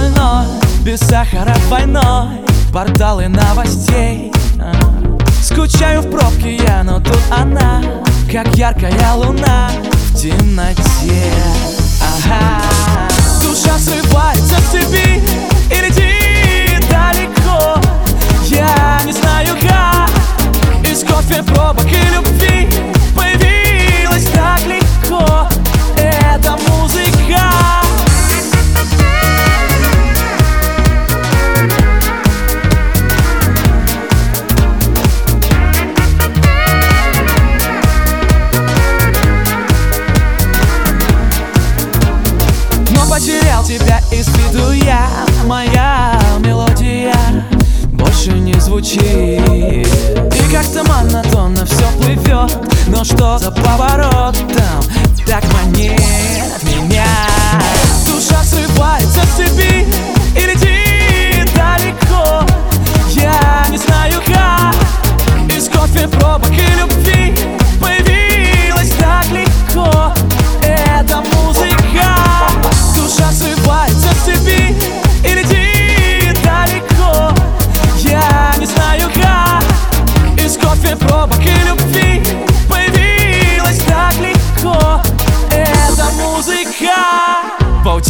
[0.00, 2.40] начнется в 7.00 Без сахара двойной
[2.72, 4.32] Порталы новостей.
[5.42, 7.82] Скучаю в пробке я, но тут она
[8.30, 11.32] Как яркая луна в темноте
[12.00, 12.69] Ага
[44.12, 45.08] из виду я
[45.46, 47.14] Моя мелодия
[47.92, 49.00] больше не звучит.
[49.02, 54.82] И как-то монотонно все плывет Но что за поворот там
[55.26, 56.29] так манит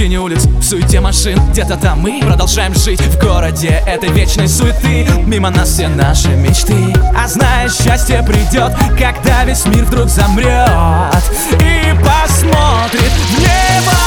[0.00, 1.38] паутине улиц, в суете машин.
[1.50, 5.06] Где-то там мы продолжаем жить В городе этой вечной суеты.
[5.26, 6.94] Мимо нас все наши мечты.
[7.14, 10.70] А знаешь, счастье придет Когда весь мир вдруг замрет
[11.60, 13.99] И посмотрит в небо